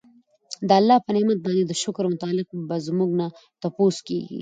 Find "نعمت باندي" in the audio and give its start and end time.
1.15-1.63